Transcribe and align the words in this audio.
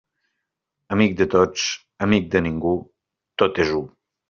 Amic 0.95 1.13
de 1.19 1.27
tots, 1.35 1.67
amic 2.07 2.27
de 2.37 2.43
ningú, 2.49 2.75
tot 3.45 3.65
és 3.67 3.79
u. 3.85 3.87